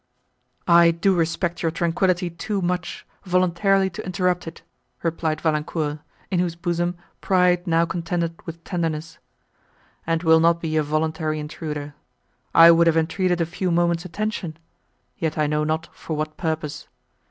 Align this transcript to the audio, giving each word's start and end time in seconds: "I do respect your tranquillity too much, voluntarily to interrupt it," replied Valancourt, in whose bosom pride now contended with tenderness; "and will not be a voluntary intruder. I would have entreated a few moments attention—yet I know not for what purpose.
"I 0.67 0.89
do 0.89 1.13
respect 1.15 1.61
your 1.61 1.69
tranquillity 1.69 2.31
too 2.31 2.59
much, 2.59 3.05
voluntarily 3.23 3.87
to 3.91 4.03
interrupt 4.03 4.47
it," 4.47 4.63
replied 5.03 5.41
Valancourt, 5.41 5.99
in 6.31 6.39
whose 6.39 6.55
bosom 6.55 6.95
pride 7.21 7.67
now 7.67 7.85
contended 7.85 8.33
with 8.47 8.63
tenderness; 8.63 9.19
"and 10.07 10.23
will 10.23 10.39
not 10.39 10.59
be 10.59 10.75
a 10.75 10.81
voluntary 10.81 11.39
intruder. 11.39 11.93
I 12.51 12.71
would 12.71 12.87
have 12.87 12.97
entreated 12.97 13.41
a 13.41 13.45
few 13.45 13.69
moments 13.69 14.03
attention—yet 14.03 15.37
I 15.37 15.45
know 15.45 15.63
not 15.63 15.87
for 15.93 16.15
what 16.17 16.35
purpose. 16.35 16.87